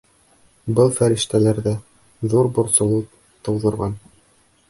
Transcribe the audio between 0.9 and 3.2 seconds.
фәрештәләрҙә ҙур борсолоу